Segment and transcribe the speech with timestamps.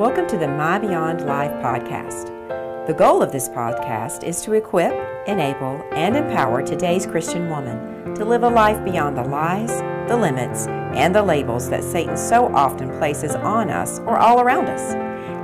[0.00, 2.86] Welcome to the My Beyond Life podcast.
[2.86, 4.94] The goal of this podcast is to equip,
[5.28, 9.68] enable, and empower today's Christian woman to live a life beyond the lies,
[10.08, 14.70] the limits, and the labels that Satan so often places on us or all around
[14.70, 14.94] us.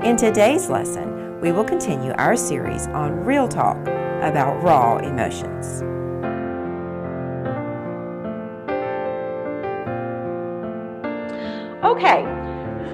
[0.07, 3.77] In today's lesson, we will continue our series on Real Talk
[4.23, 5.83] about raw emotions.
[11.85, 12.36] Okay,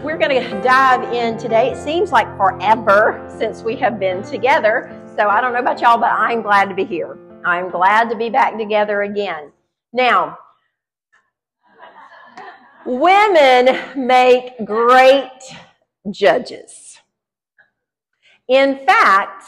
[0.02, 1.70] we're going to dive in today.
[1.70, 4.90] It seems like forever since we have been together.
[5.16, 7.16] So I don't know about y'all, but I'm glad to be here.
[7.44, 9.52] I'm glad to be back together again.
[9.92, 10.38] Now,
[12.84, 15.30] women make great
[16.10, 16.98] judges.
[18.48, 19.44] In fact,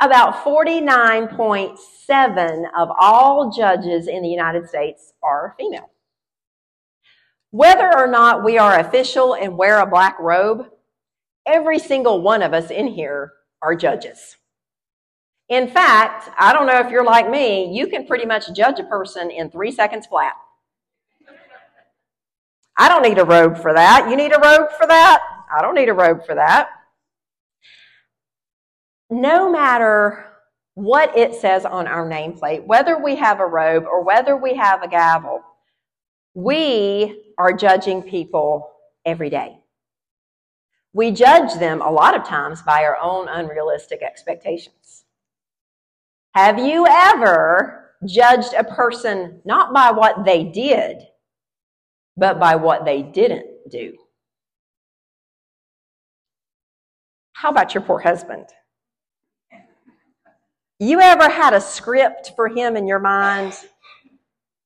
[0.00, 5.90] about 49.7 of all judges in the United States are female.
[7.56, 10.66] Whether or not we are official and wear a black robe,
[11.46, 13.32] every single one of us in here
[13.62, 14.36] are judges.
[15.48, 18.84] In fact, I don't know if you're like me, you can pretty much judge a
[18.84, 20.34] person in three seconds flat.
[22.76, 24.10] I don't need a robe for that.
[24.10, 25.22] You need a robe for that?
[25.50, 26.68] I don't need a robe for that.
[29.08, 30.26] No matter
[30.74, 34.82] what it says on our nameplate, whether we have a robe or whether we have
[34.82, 35.40] a gavel,
[36.36, 38.70] we are judging people
[39.06, 39.56] every day.
[40.92, 45.06] We judge them a lot of times by our own unrealistic expectations.
[46.34, 50.98] Have you ever judged a person not by what they did,
[52.18, 53.96] but by what they didn't do?
[57.32, 58.44] How about your poor husband?
[60.78, 63.54] You ever had a script for him in your mind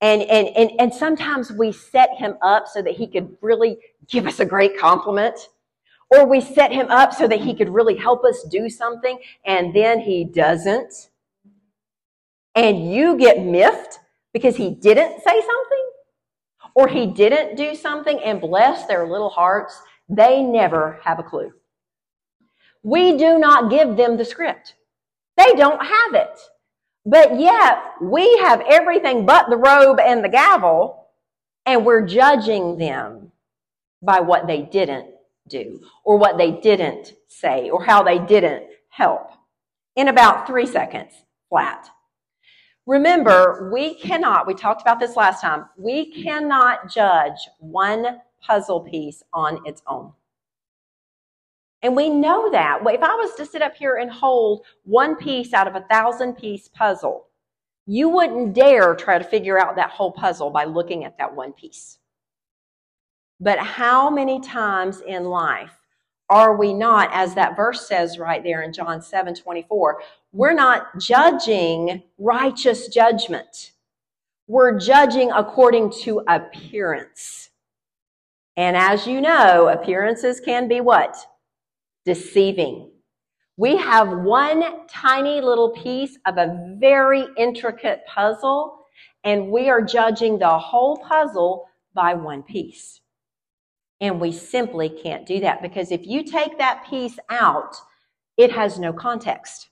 [0.01, 4.27] and, and, and, and sometimes we set him up so that he could really give
[4.27, 5.49] us a great compliment.
[6.11, 9.75] Or we set him up so that he could really help us do something and
[9.75, 11.11] then he doesn't.
[12.55, 14.01] And you get miffed
[14.33, 15.91] because he didn't say something
[16.75, 19.81] or he didn't do something and bless their little hearts.
[20.09, 21.53] They never have a clue.
[22.83, 24.75] We do not give them the script.
[25.37, 26.39] They don't have it.
[27.07, 31.07] But yet, we have everything but the robe and the gavel,
[31.65, 33.33] and we're judging them
[34.03, 35.09] by what they didn't
[35.49, 39.31] do, or what they didn't say, or how they didn't help.
[39.97, 41.13] In about three seconds,
[41.49, 41.89] flat.
[42.87, 49.23] Remember, we cannot, we talked about this last time, we cannot judge one puzzle piece
[49.33, 50.13] on its own.
[51.83, 52.81] And we know that.
[52.85, 56.35] If I was to sit up here and hold one piece out of a thousand
[56.35, 57.27] piece puzzle,
[57.87, 61.53] you wouldn't dare try to figure out that whole puzzle by looking at that one
[61.53, 61.99] piece.
[63.41, 65.77] But how many times in life
[66.29, 70.03] are we not, as that verse says right there in John 7 24,
[70.33, 73.73] we're not judging righteous judgment.
[74.47, 77.51] We're judging according to appearance.
[78.57, 81.17] And as you know, appearances can be what?
[82.05, 82.91] Deceiving.
[83.57, 88.87] We have one tiny little piece of a very intricate puzzle,
[89.23, 93.01] and we are judging the whole puzzle by one piece.
[94.01, 97.77] And we simply can't do that because if you take that piece out,
[98.39, 99.69] it has no context.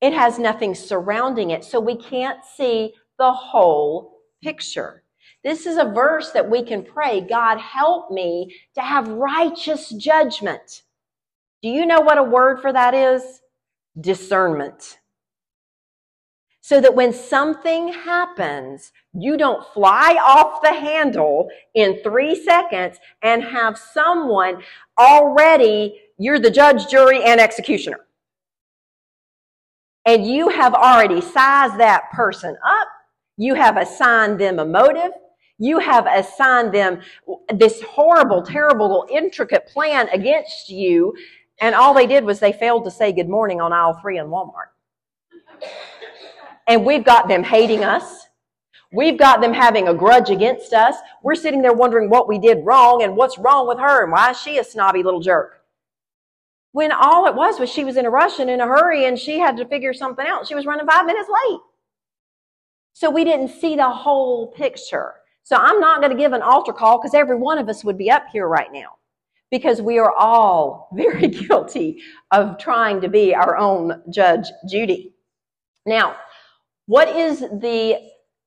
[0.00, 5.04] It has nothing surrounding it, so we can't see the whole picture.
[5.44, 10.82] This is a verse that we can pray, God, help me to have righteous judgment.
[11.64, 13.40] Do you know what a word for that is?
[13.98, 14.98] Discernment.
[16.60, 23.42] So that when something happens, you don't fly off the handle in three seconds and
[23.42, 24.62] have someone
[24.98, 28.00] already, you're the judge, jury, and executioner.
[30.04, 32.88] And you have already sized that person up.
[33.38, 35.12] You have assigned them a motive.
[35.58, 37.00] You have assigned them
[37.54, 41.14] this horrible, terrible, intricate plan against you
[41.64, 44.26] and all they did was they failed to say good morning on aisle three in
[44.26, 44.68] Walmart.
[46.68, 48.26] And we've got them hating us.
[48.92, 50.94] We've got them having a grudge against us.
[51.22, 54.32] We're sitting there wondering what we did wrong and what's wrong with her and why
[54.32, 55.62] is she a snobby little jerk.
[56.72, 59.18] When all it was was she was in a rush and in a hurry and
[59.18, 60.46] she had to figure something out.
[60.46, 61.60] She was running five minutes late.
[62.92, 65.14] So we didn't see the whole picture.
[65.44, 67.96] So I'm not going to give an altar call because every one of us would
[67.96, 68.98] be up here right now
[69.54, 72.02] because we are all very guilty
[72.32, 75.14] of trying to be our own Judge Judy.
[75.86, 76.16] Now,
[76.86, 78.00] what is the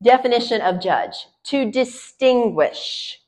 [0.04, 1.16] definition of judge?
[1.46, 3.22] To distinguish.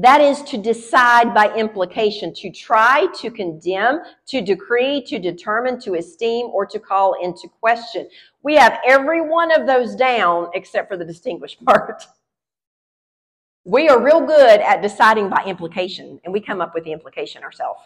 [0.00, 5.94] That is to decide by implication, to try, to condemn, to decree, to determine, to
[5.94, 8.08] esteem, or to call into question.
[8.42, 12.04] We have every one of those down except for the distinguished part.
[13.68, 17.42] We are real good at deciding by implication, and we come up with the implication
[17.42, 17.82] ourselves.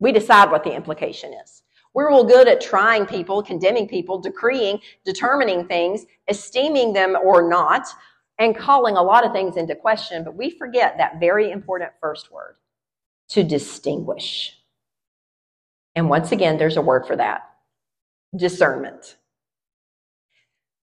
[0.00, 1.62] We decide what the implication is.
[1.92, 7.86] We're real good at trying people, condemning people, decreeing, determining things, esteeming them or not,
[8.38, 12.32] and calling a lot of things into question, but we forget that very important first
[12.32, 12.56] word
[13.28, 14.56] to distinguish.
[15.96, 17.42] And once again, there's a word for that
[18.34, 19.18] discernment.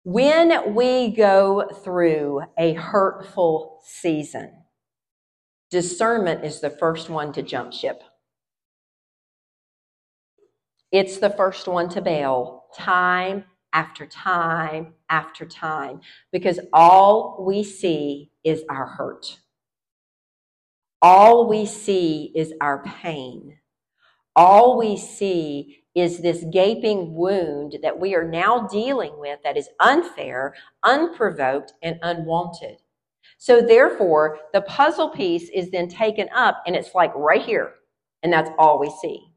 [0.04, 4.52] When we go through a hurtful season,
[5.70, 8.02] discernment is the first one to jump ship.
[10.92, 16.02] It's the first one to bail time after time after time
[16.32, 19.38] because all we see is our hurt.
[21.00, 23.60] All we see is our pain.
[24.36, 29.70] All we see is this gaping wound that we are now dealing with that is
[29.80, 30.54] unfair,
[30.84, 32.78] unprovoked, and unwanted.
[33.38, 37.74] So, therefore, the puzzle piece is then taken up and it's like right here,
[38.24, 39.32] and that's all we see.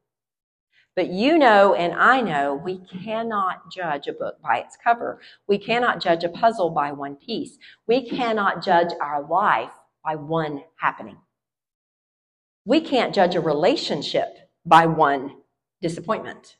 [0.96, 5.20] But you know, and I know, we cannot judge a book by its cover.
[5.48, 7.58] We cannot judge a puzzle by one piece.
[7.88, 9.72] We cannot judge our life
[10.04, 11.18] by one happening.
[12.64, 14.28] We can't judge a relationship
[14.64, 15.32] by one
[15.84, 16.56] disappointment,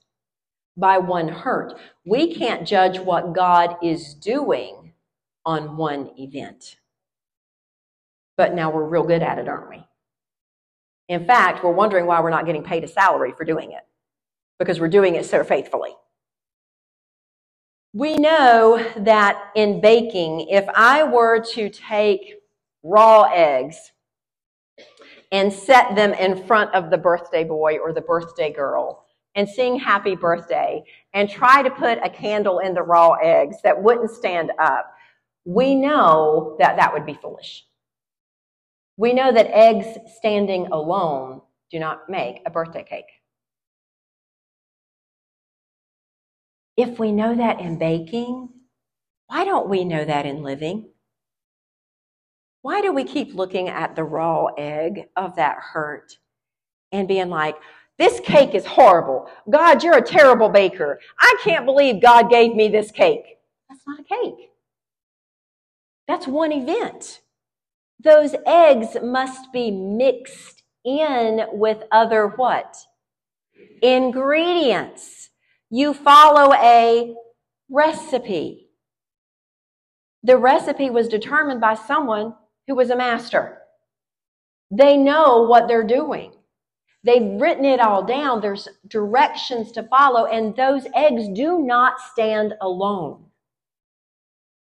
[0.77, 1.81] by one hurt.
[2.05, 4.93] We can't judge what God is doing
[5.47, 6.77] on one event.
[8.37, 9.83] But now we're real good at it, aren't we?
[11.09, 13.81] In fact, we're wondering why we're not getting paid a salary for doing it
[14.59, 15.95] because we're doing it so faithfully.
[17.95, 22.35] We know that in baking, if I were to take
[22.83, 23.93] raw eggs
[25.33, 29.04] and set them in front of the birthday boy or the birthday girl
[29.35, 30.83] and sing happy birthday
[31.13, 34.93] and try to put a candle in the raw eggs that wouldn't stand up,
[35.45, 37.67] we know that that would be foolish.
[38.97, 39.87] We know that eggs
[40.17, 41.41] standing alone
[41.71, 43.07] do not make a birthday cake.
[46.77, 48.49] If we know that in baking,
[49.27, 50.91] why don't we know that in living?
[52.63, 56.17] Why do we keep looking at the raw egg of that hurt
[56.93, 57.57] and being like,
[57.99, 59.31] this cake is horrible.
[59.49, 60.99] God, you're a terrible baker.
[61.19, 63.39] I can't believe God gave me this cake.
[63.69, 64.51] That's not a cake.
[66.09, 67.21] That's one event.
[68.03, 72.77] Those eggs must be mixed in with other what?
[73.81, 75.31] Ingredients.
[75.71, 77.15] You follow a
[77.71, 78.69] recipe.
[80.23, 82.35] The recipe was determined by someone
[82.67, 83.59] who was a master.
[84.71, 86.33] They know what they're doing.
[87.05, 88.41] They've written it all down.
[88.41, 93.27] There's directions to follow, and those eggs do not stand alone.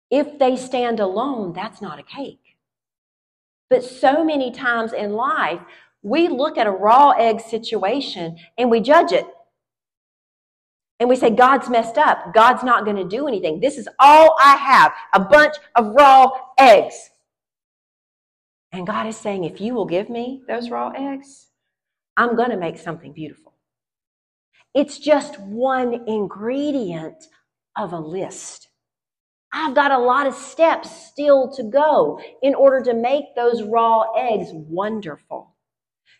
[0.09, 2.57] If they stand alone, that's not a cake.
[3.69, 5.61] But so many times in life,
[6.01, 9.25] we look at a raw egg situation and we judge it
[10.99, 12.33] and we say, God's messed up.
[12.33, 13.59] God's not going to do anything.
[13.59, 16.29] This is all I have a bunch of raw
[16.59, 17.09] eggs.
[18.71, 21.47] And God is saying, if you will give me those raw eggs,
[22.17, 23.53] I'm going to make something beautiful.
[24.73, 27.27] It's just one ingredient
[27.77, 28.69] of a list.
[29.53, 34.11] I've got a lot of steps still to go in order to make those raw
[34.15, 35.55] eggs wonderful.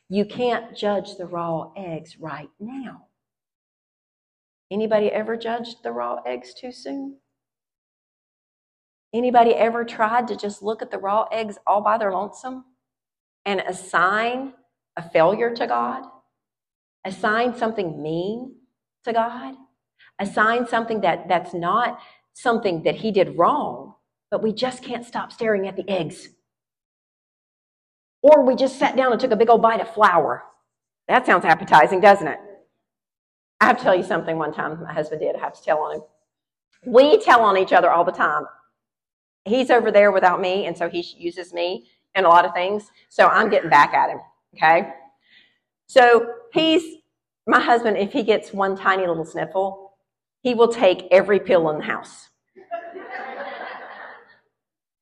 [0.08, 3.08] You can't judge the raw eggs right now.
[4.72, 7.18] Anybody ever judged the raw eggs too soon?
[9.14, 12.66] Anybody ever tried to just look at the raw eggs all by their lonesome
[13.46, 14.54] and assign
[14.98, 16.04] a failure to God?
[17.06, 18.56] Assign something mean
[19.04, 19.56] to God?
[20.20, 22.00] Assign something that, that's not
[22.34, 23.96] something that He did wrong,
[24.32, 26.30] but we just can't stop staring at the eggs.
[28.22, 30.44] Or we just sat down and took a big old bite of flour.
[31.08, 32.40] That sounds appetizing, doesn't it?
[33.62, 35.36] I have to tell you something one time my husband did.
[35.36, 36.02] I have to tell on him.
[36.86, 38.46] We tell on each other all the time.
[39.46, 42.90] He's over there without me, and so he uses me in a lot of things.
[43.10, 44.20] So I'm getting back at him.
[44.56, 44.90] Okay.
[45.88, 46.98] So he's
[47.48, 49.94] my husband, if he gets one tiny little sniffle,
[50.42, 52.30] he will take every pill in the house.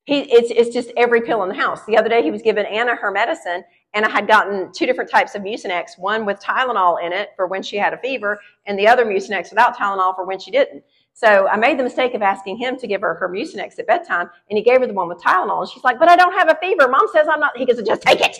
[0.05, 1.85] He, it's, it's just every pill in the house.
[1.85, 5.09] The other day he was giving Anna her medicine, and I had gotten two different
[5.09, 8.77] types of Mucinex, one with Tylenol in it for when she had a fever, and
[8.77, 10.83] the other Mucinex without Tylenol for when she didn't.
[11.13, 14.29] So I made the mistake of asking him to give her her Mucinex at bedtime,
[14.49, 15.61] and he gave her the one with Tylenol.
[15.61, 16.89] And she's like, "But I don't have a fever.
[16.89, 18.39] Mom says I'm not." He goes, "Just take it.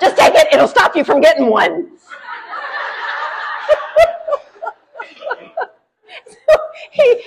[0.00, 0.48] Just take it.
[0.52, 1.90] It'll stop you from getting one."
[6.26, 6.56] so
[6.92, 7.22] he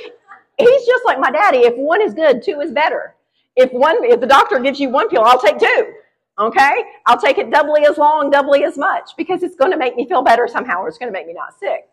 [0.57, 1.59] he's just like my daddy.
[1.59, 3.15] If one is good, two is better.
[3.55, 5.93] If one if the doctor gives you one pill, I'll take two.
[6.39, 6.83] Okay?
[7.05, 10.07] I'll take it doubly as long, doubly as much, because it's going to make me
[10.07, 11.89] feel better somehow, or it's going to make me not sick.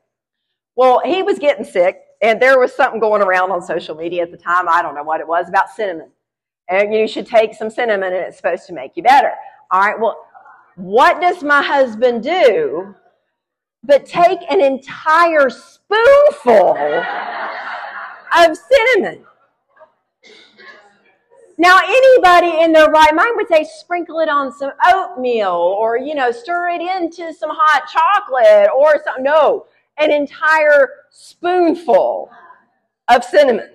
[0.76, 4.30] Well, he was getting sick, and there was something going around on social media at
[4.30, 4.68] the time.
[4.68, 6.10] I don't know what it was about cinnamon.
[6.68, 9.32] And you should take some cinnamon, and it's supposed to make you better.
[9.72, 10.25] All right, well,
[10.76, 12.94] what does my husband do
[13.82, 16.76] but take an entire spoonful
[18.38, 19.24] of cinnamon?
[21.58, 26.14] Now, anybody in their right mind would say sprinkle it on some oatmeal or, you
[26.14, 29.24] know, stir it into some hot chocolate or something.
[29.24, 29.64] No,
[29.96, 32.30] an entire spoonful
[33.08, 33.70] of cinnamon.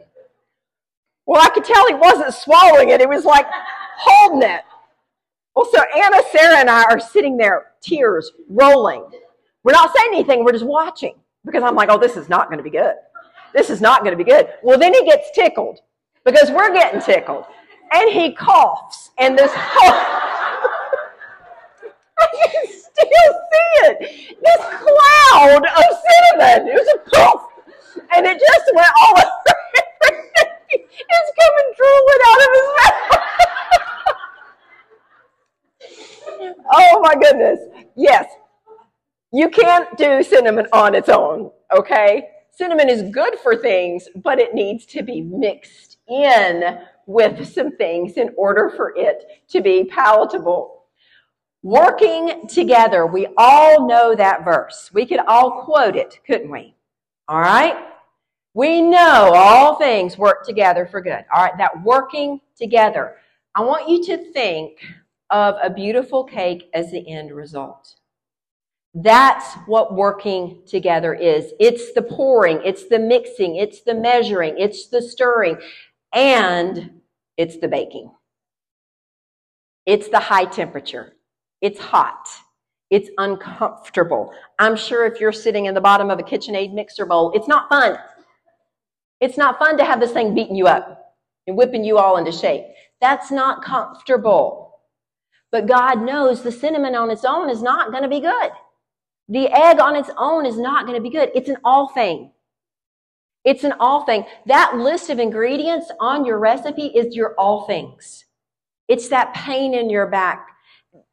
[1.25, 3.01] Well, I could tell he wasn't swallowing it.
[3.01, 3.48] It was like
[3.98, 4.62] holding it.
[5.55, 9.05] Well, so Anna, Sarah, and I are sitting there, tears rolling.
[9.63, 10.43] We're not saying anything.
[10.43, 11.15] We're just watching
[11.46, 12.96] because I'm like, oh, this is not going to be good.
[13.53, 14.48] This is not going to be good.
[14.63, 15.79] Well, then he gets tickled
[16.24, 17.46] because we're getting tickled
[17.91, 19.91] and he coughs, and this whole
[22.20, 23.98] I can still see it.
[24.41, 26.67] This cloud of cinnamon.
[26.70, 27.41] It was a poof,
[28.15, 29.25] and it just went all over.
[30.72, 33.22] it's coming drooling out of his mouth.
[36.41, 37.60] Oh my goodness!
[37.95, 38.25] Yes,
[39.31, 41.51] you can't do cinnamon on its own.
[41.75, 47.75] Okay, cinnamon is good for things, but it needs to be mixed in with some
[47.77, 50.86] things in order for it to be palatable.
[51.63, 54.89] Working together, we all know that verse.
[54.93, 56.75] We could all quote it, couldn't we?
[57.27, 57.75] All right?
[58.53, 61.24] We know all things work together for good.
[61.33, 63.15] All right, that working together.
[63.55, 64.79] I want you to think
[65.31, 67.95] of a beautiful cake as the end result.
[68.93, 71.53] That's what working together is.
[71.59, 75.57] It's the pouring, it's the mixing, it's the measuring, it's the stirring,
[76.13, 77.01] and
[77.38, 78.11] it's the baking.
[79.85, 81.13] It's the high temperature.
[81.61, 82.27] It's hot.
[82.89, 84.33] It's uncomfortable.
[84.59, 87.69] I'm sure if you're sitting in the bottom of a KitchenAid mixer bowl, it's not
[87.69, 87.97] fun.
[89.21, 91.15] It's not fun to have this thing beating you up
[91.47, 92.65] and whipping you all into shape.
[93.00, 94.70] That's not comfortable.
[95.51, 98.51] But God knows the cinnamon on its own is not going to be good.
[99.27, 101.31] The egg on its own is not going to be good.
[101.36, 102.31] It's an all thing.
[103.43, 104.25] It's an all thing.
[104.46, 108.25] That list of ingredients on your recipe is your all things.
[108.88, 110.48] It's that pain in your back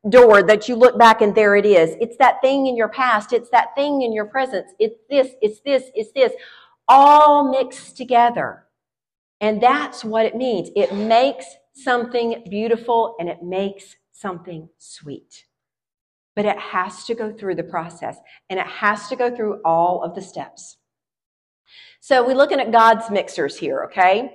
[0.08, 1.96] door that you look back and there it is.
[2.00, 3.32] It's that thing in your past.
[3.32, 4.72] It's that thing in your presence.
[4.78, 6.32] It's this, it's this, it's this,
[6.86, 8.64] all mixed together.
[9.40, 10.70] And that's what it means.
[10.74, 15.44] It makes something beautiful and it makes something sweet.
[16.34, 20.02] But it has to go through the process and it has to go through all
[20.02, 20.76] of the steps.
[22.00, 24.34] So we're looking at God's mixers here, okay?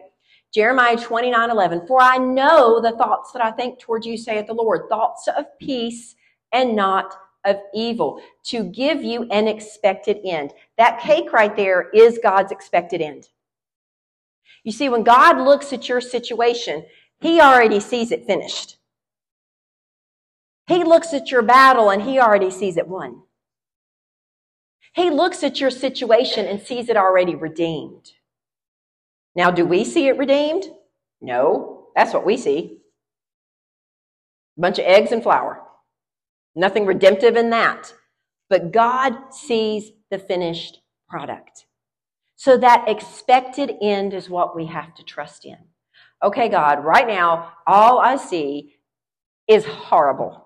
[0.54, 1.88] Jeremiah 29 11.
[1.88, 5.46] For I know the thoughts that I think toward you, saith the Lord, thoughts of
[5.60, 6.16] peace
[6.52, 10.54] and not of evil, to give you an expected end.
[10.78, 13.30] That cake right there is God's expected end.
[14.64, 16.86] You see, when God looks at your situation,
[17.20, 18.78] He already sees it finished.
[20.68, 23.24] He looks at your battle and He already sees it won.
[24.94, 28.12] He looks at your situation and sees it already redeemed.
[29.36, 30.66] Now, do we see it redeemed?
[31.20, 32.78] No, that's what we see.
[34.58, 35.64] A bunch of eggs and flour.
[36.56, 37.94] Nothing redemptive in that.
[38.50, 40.80] But God sees the finished
[41.10, 41.66] product.
[42.36, 45.58] So that expected end is what we have to trust in.
[46.22, 48.76] Okay, God, right now, all I see
[49.48, 50.43] is horrible.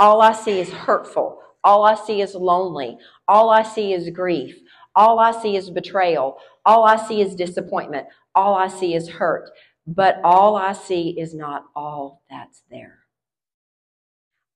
[0.00, 1.40] All I see is hurtful.
[1.62, 2.96] All I see is lonely.
[3.28, 4.58] All I see is grief.
[4.96, 6.38] All I see is betrayal.
[6.64, 8.06] All I see is disappointment.
[8.34, 9.50] All I see is hurt.
[9.86, 13.00] But all I see is not all that's there.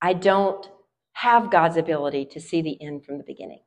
[0.00, 0.66] I don't
[1.12, 3.60] have God's ability to see the end from the beginning.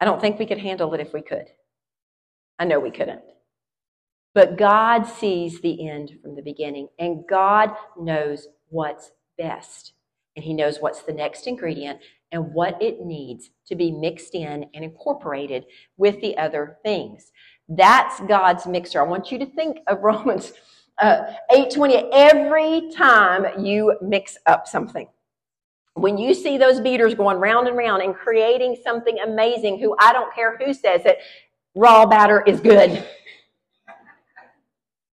[0.00, 1.46] I don't think we could handle it if we could.
[2.58, 3.22] I know we couldn't.
[4.34, 9.94] But God sees the end from the beginning, and God knows what's best
[10.36, 11.98] and he knows what's the next ingredient
[12.30, 15.64] and what it needs to be mixed in and incorporated
[15.96, 17.32] with the other things.
[17.68, 19.00] That's God's mixer.
[19.00, 20.52] I want you to think of Romans
[20.98, 25.08] uh, 8:20 every time you mix up something.
[25.94, 30.12] When you see those beaters going round and round and creating something amazing, who I
[30.12, 31.18] don't care who says it,
[31.74, 33.02] raw batter is good.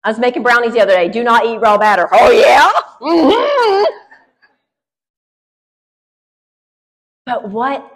[0.06, 1.08] I was making brownies the other day.
[1.08, 2.10] Do not eat raw batter.
[2.12, 2.70] Oh, yeah?
[3.00, 4.02] Mm-hmm.
[7.25, 7.89] But what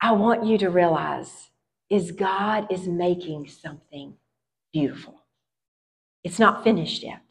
[0.00, 1.50] I want you to realize
[1.88, 4.14] is God is making something
[4.72, 5.22] beautiful.
[6.24, 7.22] It's not finished yet.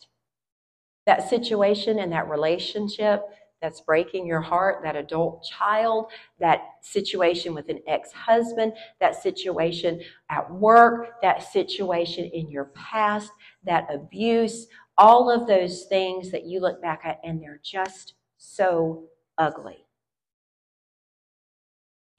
[1.05, 3.23] That situation and that relationship
[3.61, 10.01] that's breaking your heart, that adult child, that situation with an ex husband, that situation
[10.29, 13.31] at work, that situation in your past,
[13.63, 19.03] that abuse, all of those things that you look back at and they're just so
[19.37, 19.85] ugly.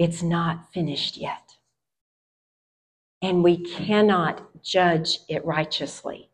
[0.02, 1.58] It's not finished yet.
[3.22, 6.28] And we cannot judge it righteously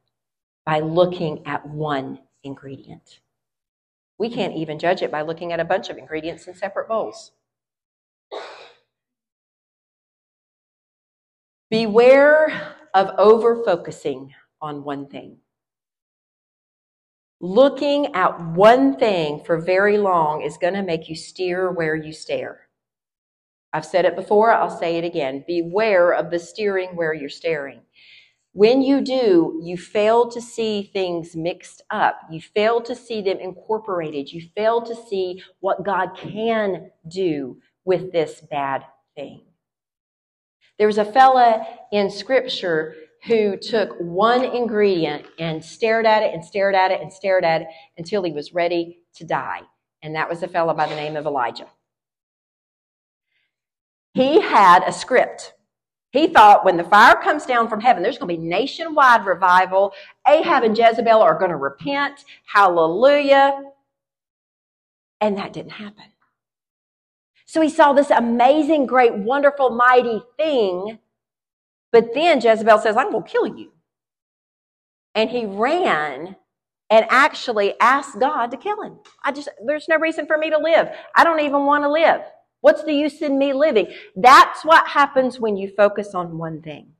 [0.64, 3.20] by looking at one ingredient.
[4.16, 7.32] We can't even judge it by looking at a bunch of ingredients in separate bowls.
[11.70, 14.32] Beware of over focusing
[14.62, 15.36] on one thing.
[17.38, 22.14] Looking at one thing for very long is going to make you steer where you
[22.14, 22.67] stare.
[23.72, 25.44] I've said it before, I'll say it again.
[25.46, 27.80] Beware of the steering where you're staring.
[28.52, 32.20] When you do, you fail to see things mixed up.
[32.30, 34.32] You fail to see them incorporated.
[34.32, 38.84] You fail to see what God can do with this bad
[39.14, 39.42] thing.
[40.78, 42.94] There was a fella in scripture
[43.26, 47.62] who took one ingredient and stared at it and stared at it and stared at
[47.62, 49.60] it until he was ready to die.
[50.02, 51.66] And that was a fella by the name of Elijah.
[54.14, 55.54] He had a script.
[56.10, 59.92] He thought when the fire comes down from heaven, there's going to be nationwide revival.
[60.26, 62.24] Ahab and Jezebel are going to repent.
[62.46, 63.62] Hallelujah.
[65.20, 66.04] And that didn't happen.
[67.44, 70.98] So he saw this amazing, great, wonderful, mighty thing.
[71.92, 73.72] But then Jezebel says, I'm going to kill you.
[75.14, 76.36] And he ran
[76.90, 78.98] and actually asked God to kill him.
[79.24, 80.88] I just, there's no reason for me to live.
[81.16, 82.20] I don't even want to live.
[82.60, 83.88] What's the use in me living?
[84.16, 86.92] That's what happens when you focus on one thing.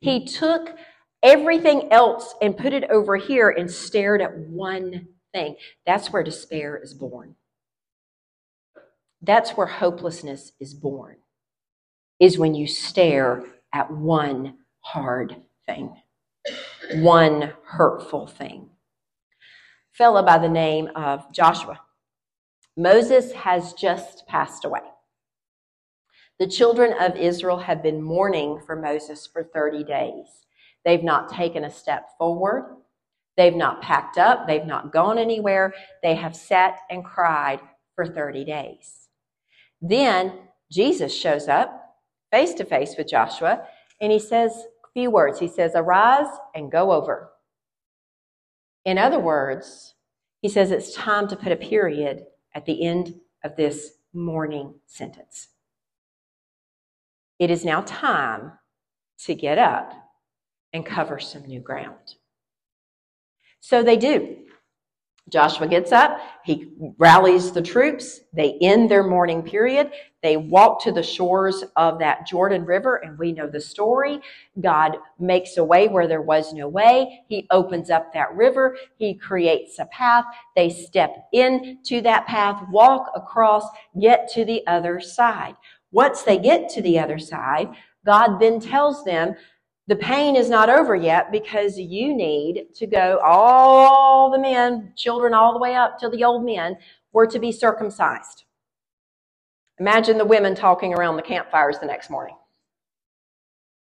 [0.00, 0.76] He took
[1.22, 5.56] everything else and put it over here and stared at one thing.
[5.86, 7.36] That's where despair is born.
[9.22, 11.16] That's where hopelessness is born,
[12.20, 15.96] is when you stare at one hard thing,
[16.96, 18.68] one hurtful thing.
[19.94, 21.80] A fellow by the name of Joshua
[22.76, 24.80] Moses has just passed away.
[26.38, 30.26] The children of Israel have been mourning for Moses for 30 days.
[30.84, 32.76] They've not taken a step forward.
[33.36, 34.46] They've not packed up.
[34.46, 35.72] They've not gone anywhere.
[36.02, 37.60] They have sat and cried
[37.94, 39.08] for 30 days.
[39.80, 40.32] Then
[40.70, 41.80] Jesus shows up
[42.32, 43.64] face to face with Joshua
[44.00, 45.38] and he says a few words.
[45.38, 47.30] He says, Arise and go over.
[48.84, 49.94] In other words,
[50.42, 55.48] he says it's time to put a period at the end of this morning sentence.
[57.38, 58.52] It is now time
[59.24, 59.92] to get up
[60.72, 62.16] and cover some new ground.
[63.60, 64.36] So they do.
[65.30, 69.90] Joshua gets up, he rallies the troops, they end their mourning period,
[70.22, 74.20] they walk to the shores of that Jordan River, and we know the story.
[74.60, 77.24] God makes a way where there was no way.
[77.28, 83.10] He opens up that river, he creates a path, they step into that path, walk
[83.16, 83.66] across,
[83.98, 85.56] get to the other side.
[85.90, 87.70] Once they get to the other side,
[88.04, 89.34] God then tells them,
[89.86, 95.34] the pain is not over yet because you need to go, all the men, children,
[95.34, 96.76] all the way up to the old men,
[97.12, 98.44] were to be circumcised.
[99.78, 102.36] Imagine the women talking around the campfires the next morning.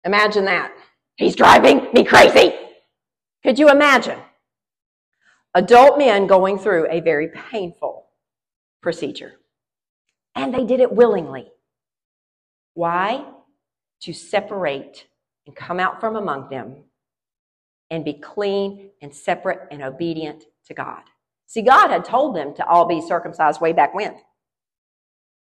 [0.03, 0.73] Imagine that.
[1.15, 2.53] He's driving me crazy.
[3.43, 4.19] Could you imagine?
[5.53, 8.07] Adult men going through a very painful
[8.81, 9.33] procedure.
[10.35, 11.51] And they did it willingly.
[12.73, 13.25] Why?
[14.01, 15.05] To separate
[15.45, 16.83] and come out from among them
[17.89, 21.03] and be clean and separate and obedient to God.
[21.47, 24.15] See, God had told them to all be circumcised way back when,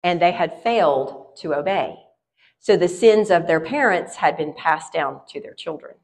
[0.03, 1.95] and they had failed to obey.
[2.59, 5.95] So the sins of their parents had been passed down to their children.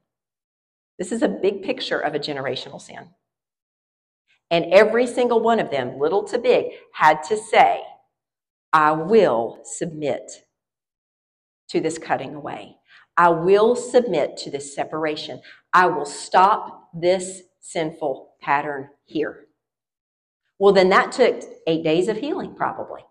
[0.99, 3.09] This is a big picture of a generational sin.
[4.51, 7.81] And every single one of them, little to big, had to say,
[8.73, 10.29] I will submit
[11.69, 12.75] to this cutting away.
[13.21, 15.41] I will submit to this separation.
[15.73, 19.45] I will stop this sinful pattern here.
[20.57, 23.01] Well, then that took eight days of healing, probably.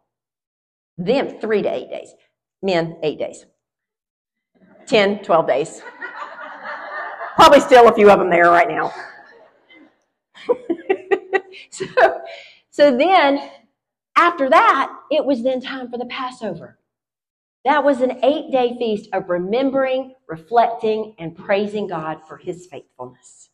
[0.98, 2.12] Them, three to eight days.
[2.60, 3.46] Men, eight days.
[4.86, 5.80] 10, 12 days.
[7.36, 8.92] Probably still a few of them there right now.
[11.70, 11.86] so,
[12.70, 13.48] so then,
[14.16, 16.79] after that, it was then time for the Passover.
[17.64, 23.50] That was an eight day feast of remembering, reflecting, and praising God for his faithfulness.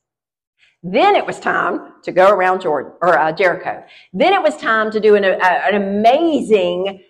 [0.82, 3.82] Then it was time to go around Jordan or uh, Jericho.
[4.12, 7.02] Then it was time to do an, a, an amazing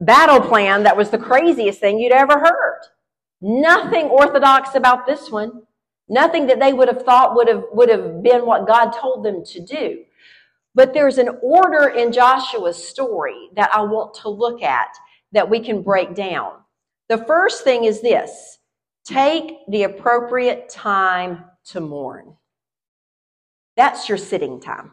[0.00, 2.80] battle plan that was the craziest thing you'd ever heard.
[3.40, 5.62] Nothing orthodox about this one.
[6.08, 9.44] Nothing that they would have thought would have, would have been what God told them
[9.44, 10.02] to do.
[10.74, 14.88] But there's an order in Joshua's story that I want to look at
[15.32, 16.52] that we can break down.
[17.08, 18.58] The first thing is this
[19.04, 22.36] take the appropriate time to mourn.
[23.76, 24.92] That's your sitting time.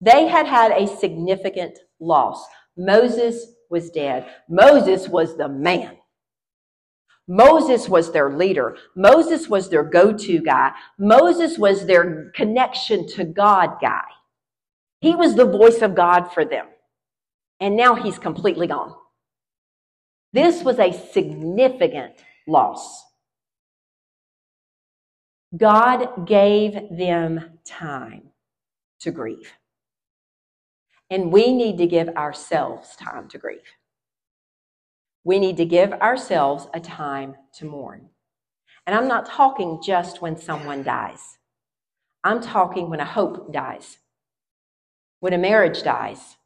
[0.00, 2.46] They had had a significant loss.
[2.76, 4.26] Moses was dead.
[4.48, 5.96] Moses was the man.
[7.28, 8.76] Moses was their leader.
[8.96, 10.72] Moses was their go to guy.
[10.98, 14.02] Moses was their connection to God guy.
[15.00, 16.66] He was the voice of God for them.
[17.60, 18.94] And now he's completely gone.
[20.32, 22.14] This was a significant
[22.46, 23.04] loss.
[25.56, 28.30] God gave them time
[29.00, 29.52] to grieve.
[31.10, 33.58] And we need to give ourselves time to grieve.
[35.24, 38.08] We need to give ourselves a time to mourn.
[38.86, 41.38] And I'm not talking just when someone dies.
[42.22, 43.98] I'm talking when a hope dies,
[45.20, 46.36] when a marriage dies,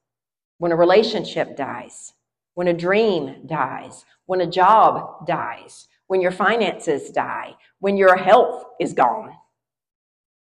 [0.59, 2.13] when a relationship dies,
[2.55, 8.65] when a dream dies, when a job dies, when your finances die, when your health
[8.81, 9.33] is gone.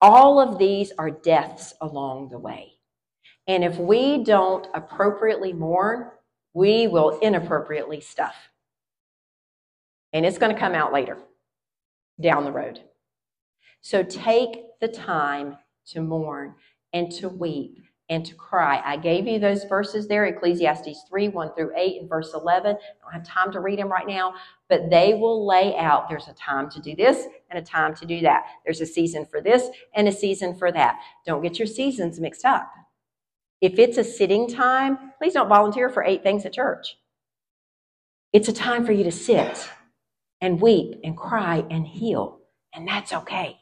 [0.00, 2.72] All of these are deaths along the way.
[3.46, 6.10] And if we don't appropriately mourn,
[6.54, 8.34] we will inappropriately stuff.
[10.12, 11.18] And it's going to come out later,
[12.20, 12.80] down the road.
[13.80, 16.54] So take the time to mourn
[16.92, 17.78] and to weep
[18.10, 18.82] and to cry.
[18.84, 22.76] I gave you those verses there Ecclesiastes 3 1 through 8 and verse 11.
[22.76, 24.34] I don't have time to read them right now,
[24.68, 28.04] but they will lay out there's a time to do this and a time to
[28.04, 28.44] do that.
[28.64, 30.98] There's a season for this and a season for that.
[31.24, 32.70] Don't get your seasons mixed up.
[33.60, 36.96] If it's a sitting time, please don't volunteer for eight things at church.
[38.32, 39.70] It's a time for you to sit
[40.40, 42.40] and weep and cry and heal,
[42.74, 43.58] and that's okay.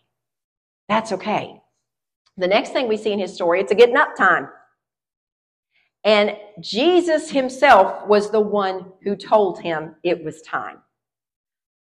[0.88, 1.57] That's okay.
[2.38, 4.48] The next thing we see in his story, it's a getting up time.
[6.04, 10.78] And Jesus himself was the one who told him it was time.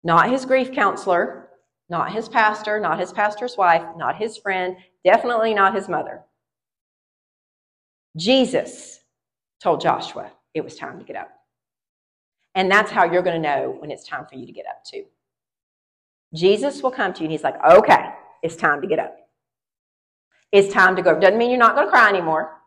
[0.03, 1.49] Not his grief counselor,
[1.89, 6.23] not his pastor, not his pastor's wife, not his friend, definitely not his mother.
[8.17, 8.99] Jesus
[9.63, 11.31] told Joshua it was time to get up.
[12.57, 14.85] And that's how you're going to know when it's time for you to get up
[14.85, 15.05] too.
[16.35, 18.11] Jesus will come to you and he's like, okay,
[18.43, 19.17] it's time to get up.
[20.53, 21.19] It's time to go.
[21.19, 22.59] Doesn't mean you're not going to cry anymore.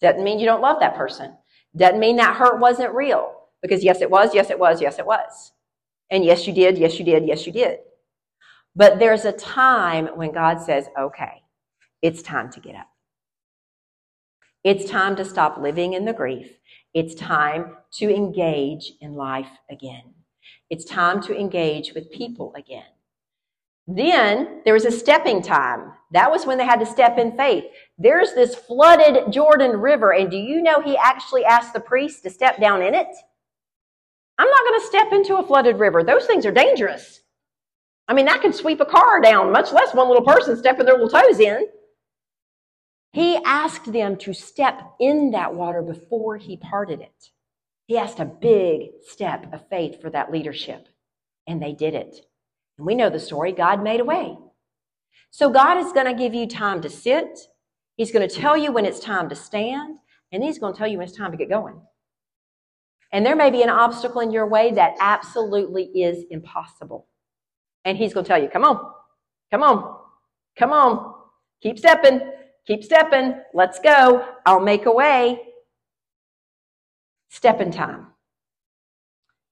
[0.00, 1.36] Doesn't mean you don't love that person.
[1.76, 3.34] Doesn't mean that hurt wasn't real.
[3.60, 5.52] Because yes, it was, yes, it was, yes, it was.
[6.10, 7.78] And yes, you did, yes, you did, yes, you did.
[8.74, 11.42] But there's a time when God says, okay,
[12.00, 12.88] it's time to get up.
[14.64, 16.58] It's time to stop living in the grief.
[16.94, 20.14] It's time to engage in life again.
[20.70, 22.91] It's time to engage with people again.
[23.86, 25.92] Then there was a stepping time.
[26.12, 27.64] That was when they had to step in faith.
[27.98, 32.30] There's this flooded Jordan River, and do you know he actually asked the priest to
[32.30, 33.08] step down in it?
[34.38, 36.02] I'm not going to step into a flooded river.
[36.02, 37.20] Those things are dangerous.
[38.08, 40.98] I mean, that could sweep a car down, much less one little person stepping their
[40.98, 41.66] little toes in.
[43.12, 47.30] He asked them to step in that water before he parted it.
[47.86, 50.88] He asked a big step of faith for that leadership,
[51.46, 52.26] and they did it.
[52.82, 54.36] And we know the story God made a way.
[55.30, 57.38] So God is going to give you time to sit.
[57.96, 59.98] He's going to tell you when it's time to stand,
[60.32, 61.80] and He's going to tell you when it's time to get going.
[63.12, 67.06] And there may be an obstacle in your way that absolutely is impossible.
[67.84, 68.84] And He's going to tell you, come on,
[69.52, 70.00] come on,
[70.58, 71.14] come on,
[71.62, 72.20] keep stepping,
[72.66, 75.40] keep stepping, let's go, I'll make a way.
[77.30, 78.08] Stepping time.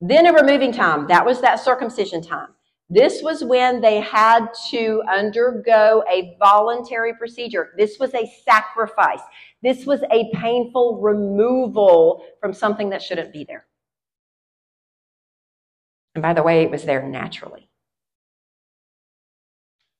[0.00, 1.06] Then a removing time.
[1.06, 2.48] That was that circumcision time.
[2.92, 7.72] This was when they had to undergo a voluntary procedure.
[7.78, 9.20] This was a sacrifice.
[9.62, 13.64] This was a painful removal from something that shouldn't be there.
[16.16, 17.70] And by the way, it was there naturally.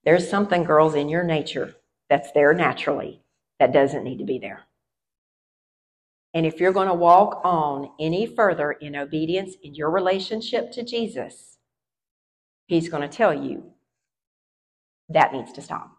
[0.05, 1.77] There's something, girls, in your nature
[2.09, 3.23] that's there naturally
[3.61, 4.65] that doesn't need to be there.
[6.35, 10.83] And if you're going to walk on any further in obedience in your relationship to
[10.83, 11.59] Jesus,
[12.71, 13.65] He's going to tell you
[15.09, 15.91] that needs to stop.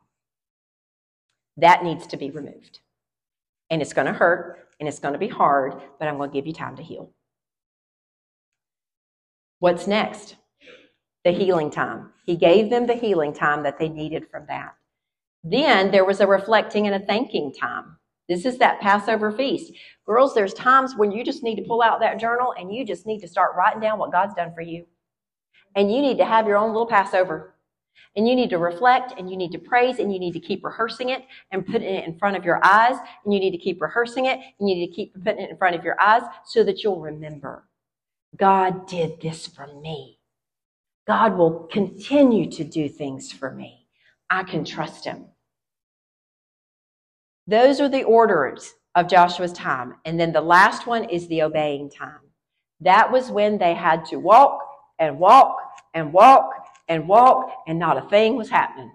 [1.58, 2.80] That needs to be removed.
[3.70, 6.34] And it's going to hurt and it's going to be hard, but I'm going to
[6.34, 7.12] give you time to heal.
[9.60, 10.38] What's next?
[11.26, 12.14] The healing time.
[12.26, 14.74] He gave them the healing time that they needed from that.
[15.44, 17.98] Then there was a reflecting and a thanking time.
[18.30, 19.74] This is that Passover feast.
[20.06, 23.06] Girls, there's times when you just need to pull out that journal and you just
[23.06, 24.86] need to start writing down what God's done for you.
[25.76, 27.56] And you need to have your own little Passover.
[28.16, 30.66] And you need to reflect and you need to praise and you need to keep
[30.66, 32.98] rehearsing it and putting it in front of your eyes.
[33.24, 35.58] And you need to keep rehearsing it and you need to keep putting it in
[35.58, 37.68] front of your eyes so that you'll remember.
[38.36, 40.20] God did this for me.
[41.08, 43.88] God will continue to do things for me.
[44.30, 45.26] I can trust him.
[47.48, 49.96] Those are the orders of Joshua's time.
[50.06, 52.20] And then the last one is the obeying time.
[52.82, 54.60] That was when they had to walk
[55.02, 55.58] and walk
[55.94, 56.54] and walk
[56.88, 58.92] and walk, and not a thing was happening.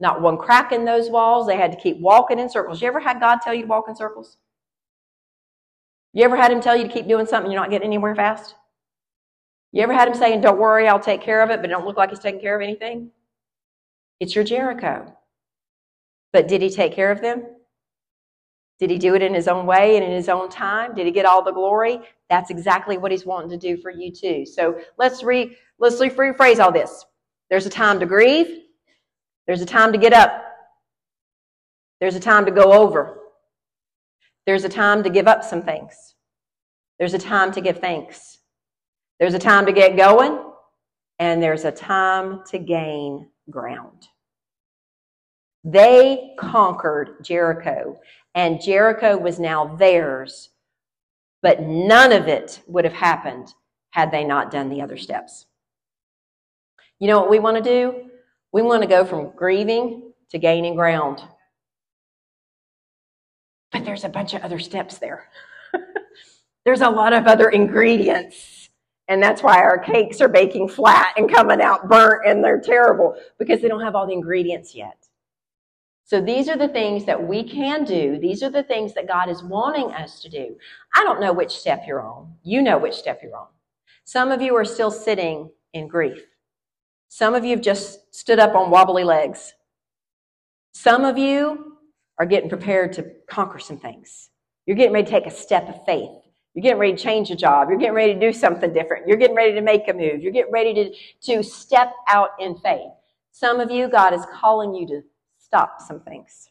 [0.00, 1.46] Not one crack in those walls.
[1.46, 2.80] They had to keep walking in circles.
[2.82, 4.36] You ever had God tell you to walk in circles?
[6.12, 8.54] You ever had Him tell you to keep doing something you're not getting anywhere fast?
[9.72, 11.86] You ever had Him saying, Don't worry, I'll take care of it, but it don't
[11.86, 13.10] look like He's taking care of anything?
[14.20, 15.12] It's your Jericho.
[16.32, 17.44] But did He take care of them?
[18.84, 20.94] Did he do it in his own way and in his own time?
[20.94, 22.00] Did he get all the glory?
[22.28, 24.44] That's exactly what he's wanting to do for you too.
[24.44, 27.06] So let's re let's rephrase all this.
[27.48, 28.64] There's a time to grieve.
[29.46, 30.44] There's a time to get up.
[31.98, 33.20] There's a time to go over.
[34.44, 36.14] There's a time to give up some things.
[36.98, 38.36] There's a time to give thanks.
[39.18, 40.42] There's a time to get going.
[41.18, 44.08] And there's a time to gain ground.
[45.64, 47.98] They conquered Jericho,
[48.34, 50.50] and Jericho was now theirs,
[51.42, 53.54] but none of it would have happened
[53.90, 55.46] had they not done the other steps.
[56.98, 58.10] You know what we want to do?
[58.52, 61.22] We want to go from grieving to gaining ground.
[63.72, 65.28] But there's a bunch of other steps there.
[66.64, 68.70] there's a lot of other ingredients.
[69.08, 73.16] And that's why our cakes are baking flat and coming out burnt and they're terrible
[73.38, 75.03] because they don't have all the ingredients yet.
[76.04, 78.18] So these are the things that we can do.
[78.18, 80.56] These are the things that God is wanting us to do.
[80.94, 82.34] I don't know which step you're on.
[82.42, 83.46] You know which step you're on.
[84.04, 86.22] Some of you are still sitting in grief.
[87.08, 89.54] Some of you have just stood up on wobbly legs.
[90.74, 91.78] Some of you
[92.18, 94.28] are getting prepared to conquer some things.
[94.66, 96.10] You're getting ready to take a step of faith.
[96.54, 97.68] You're getting ready to change a job.
[97.68, 99.08] You're getting ready to do something different.
[99.08, 100.22] You're getting ready to make a move.
[100.22, 100.94] You're getting ready to,
[101.32, 102.90] to step out in faith.
[103.32, 105.02] Some of you, God is calling you to
[105.54, 106.48] stop some things.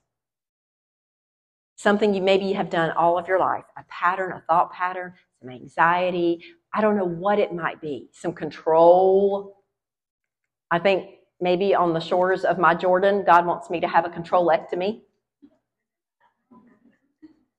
[1.76, 5.50] Something you maybe have done all of your life, a pattern, a thought pattern, some
[5.50, 6.42] anxiety.
[6.74, 8.08] I don't know what it might be.
[8.13, 9.58] Some control,
[10.72, 14.10] I think maybe on the shores of my Jordan, God wants me to have a
[14.10, 15.02] controlectomy.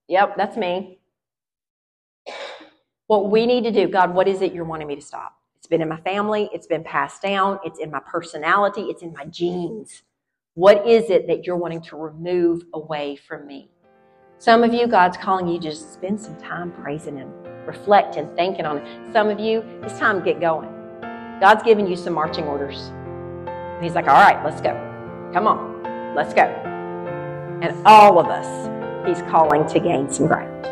[0.09, 0.99] Yep, that's me.
[3.07, 5.37] What we need to do, God, what is it you're wanting me to stop?
[5.59, 9.13] It's been in my family, it's been passed down, it's in my personality, it's in
[9.13, 10.05] my genes.
[10.57, 13.73] What is it that you're wanting to remove away from me?
[14.39, 17.33] Some of you, God's calling you to just spend some time praising Him,
[17.67, 19.13] reflect and thinking on it.
[19.13, 20.69] Some of you, it's time to get going.
[21.41, 22.93] God's giving you some marching orders.
[23.49, 24.71] And he's like, all right, let's go.
[25.33, 26.43] Come on, let's go.
[26.43, 28.69] And all of us,
[29.09, 30.67] he's calling to gain some ground.